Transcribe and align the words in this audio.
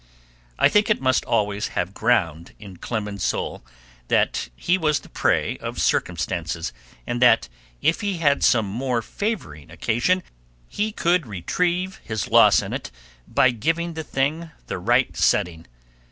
I 0.57 0.67
think 0.67 0.89
it 0.89 0.99
must 0.99 1.23
always 1.25 1.67
have 1.77 1.93
ground 1.93 2.55
in 2.57 2.77
Clemens's 2.77 3.27
soul, 3.27 3.63
that 4.07 4.49
he 4.55 4.75
was 4.75 4.99
the 5.01 5.09
prey 5.09 5.59
of 5.59 5.79
circumstances, 5.79 6.73
and 7.05 7.21
that 7.21 7.47
if 7.83 8.01
he 8.01 8.17
had 8.17 8.43
some 8.43 8.65
more 8.65 9.03
favoring 9.03 9.69
occasion 9.69 10.23
he 10.67 10.91
could 10.91 11.27
retrieve 11.27 12.01
his 12.03 12.27
loss 12.27 12.63
in 12.63 12.73
it 12.73 12.89
by 13.27 13.51
giving 13.51 13.93
the 13.93 14.03
thing 14.03 14.49
the 14.65 14.79
right 14.79 15.15
setting. 15.15 15.67